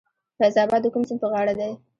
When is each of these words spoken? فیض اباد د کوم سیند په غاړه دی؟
فیض 0.37 0.55
اباد 0.63 0.81
د 0.83 0.87
کوم 0.93 1.03
سیند 1.07 1.19
په 1.21 1.27
غاړه 1.33 1.53
دی؟ 1.59 1.71